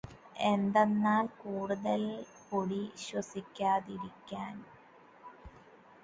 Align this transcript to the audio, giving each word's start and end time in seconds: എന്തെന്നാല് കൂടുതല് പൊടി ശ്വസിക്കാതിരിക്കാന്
എന്തെന്നാല് 0.43 1.27
കൂടുതല് 1.41 2.15
പൊടി 2.45 2.79
ശ്വസിക്കാതിരിക്കാന് 2.97 4.63